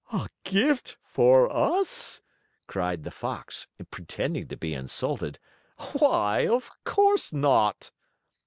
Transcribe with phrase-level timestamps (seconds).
[0.11, 2.23] "A gift for us?"
[2.65, 5.37] cried the Fox, pretending to be insulted.
[5.93, 7.91] "Why, of course not!"